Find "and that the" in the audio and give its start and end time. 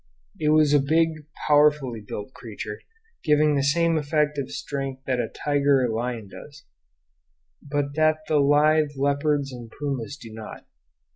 7.71-8.39